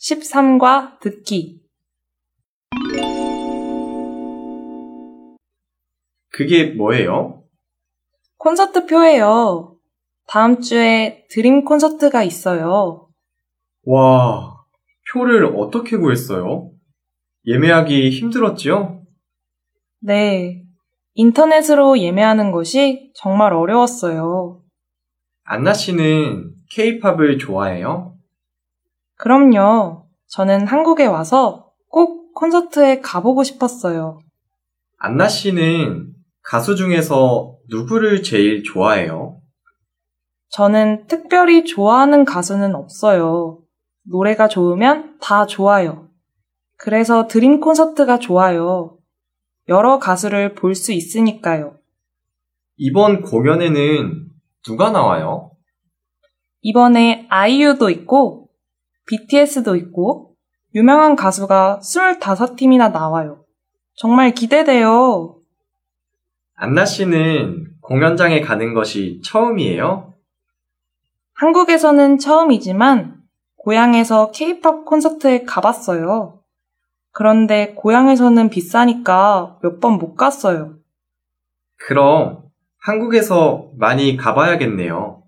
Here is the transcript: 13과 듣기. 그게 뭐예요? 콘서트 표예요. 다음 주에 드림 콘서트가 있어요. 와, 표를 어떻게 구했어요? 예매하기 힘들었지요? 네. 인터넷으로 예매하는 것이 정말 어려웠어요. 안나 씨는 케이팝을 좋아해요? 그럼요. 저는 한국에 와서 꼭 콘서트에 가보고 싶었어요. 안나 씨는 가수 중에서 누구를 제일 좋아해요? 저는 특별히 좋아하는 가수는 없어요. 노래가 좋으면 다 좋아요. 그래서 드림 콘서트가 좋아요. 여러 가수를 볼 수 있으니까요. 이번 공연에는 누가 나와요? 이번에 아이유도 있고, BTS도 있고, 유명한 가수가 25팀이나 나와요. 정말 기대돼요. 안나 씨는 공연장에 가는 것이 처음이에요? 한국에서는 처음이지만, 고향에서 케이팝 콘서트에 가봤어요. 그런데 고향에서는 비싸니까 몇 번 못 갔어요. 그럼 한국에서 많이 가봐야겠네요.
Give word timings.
13과 0.00 0.98
듣기. 1.00 1.60
그게 6.32 6.72
뭐예요? 6.72 7.44
콘서트 8.38 8.86
표예요. 8.86 9.76
다음 10.26 10.60
주에 10.60 11.26
드림 11.30 11.64
콘서트가 11.64 12.22
있어요. 12.22 13.08
와, 13.84 14.56
표를 15.12 15.44
어떻게 15.56 15.96
구했어요? 15.98 16.70
예매하기 17.46 18.10
힘들었지요? 18.10 19.02
네. 20.00 20.62
인터넷으로 21.14 21.98
예매하는 21.98 22.52
것이 22.52 23.10
정말 23.14 23.52
어려웠어요. 23.52 24.62
안나 25.44 25.74
씨는 25.74 26.54
케이팝을 26.70 27.38
좋아해요? 27.38 28.09
그럼요. 29.20 30.06
저는 30.28 30.66
한국에 30.66 31.04
와서 31.04 31.72
꼭 31.88 32.32
콘서트에 32.34 33.00
가보고 33.00 33.42
싶었어요. 33.44 34.18
안나 34.98 35.28
씨는 35.28 36.14
가수 36.42 36.74
중에서 36.74 37.56
누구를 37.68 38.22
제일 38.22 38.62
좋아해요? 38.62 39.38
저는 40.48 41.06
특별히 41.06 41.66
좋아하는 41.66 42.24
가수는 42.24 42.74
없어요. 42.74 43.58
노래가 44.04 44.48
좋으면 44.48 45.18
다 45.20 45.44
좋아요. 45.44 46.08
그래서 46.78 47.26
드림 47.26 47.60
콘서트가 47.60 48.18
좋아요. 48.20 48.96
여러 49.68 49.98
가수를 49.98 50.54
볼 50.54 50.74
수 50.74 50.92
있으니까요. 50.92 51.76
이번 52.78 53.20
공연에는 53.20 54.28
누가 54.64 54.90
나와요? 54.90 55.50
이번에 56.62 57.26
아이유도 57.28 57.90
있고, 57.90 58.49
BTS도 59.10 59.74
있고, 59.76 60.34
유명한 60.74 61.16
가수가 61.16 61.80
25팀이나 61.82 62.92
나와요. 62.92 63.44
정말 63.94 64.30
기대돼요. 64.30 65.36
안나 66.54 66.84
씨는 66.84 67.66
공연장에 67.80 68.40
가는 68.40 68.72
것이 68.72 69.20
처음이에요? 69.24 70.14
한국에서는 71.34 72.18
처음이지만, 72.18 73.16
고향에서 73.56 74.30
케이팝 74.30 74.84
콘서트에 74.84 75.42
가봤어요. 75.42 76.40
그런데 77.12 77.74
고향에서는 77.74 78.48
비싸니까 78.48 79.58
몇 79.62 79.80
번 79.80 79.98
못 79.98 80.14
갔어요. 80.14 80.76
그럼 81.76 82.44
한국에서 82.78 83.70
많이 83.76 84.16
가봐야겠네요. 84.16 85.19